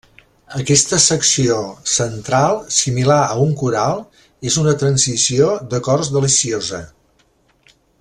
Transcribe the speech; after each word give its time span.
Aquesta 0.59 0.97
secció 1.07 1.57
central 1.95 2.57
similar 2.77 3.19
a 3.27 3.37
un 3.45 3.53
coral 3.61 4.03
és 4.53 4.59
una 4.65 4.77
transició 4.85 5.55
d'acords 5.75 6.15
deliciosa. 6.19 6.85